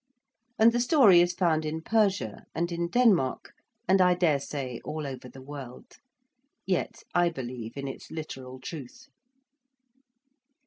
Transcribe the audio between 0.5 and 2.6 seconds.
And the story is found in Persia